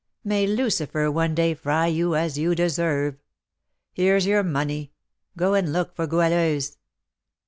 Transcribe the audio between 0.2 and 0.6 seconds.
"May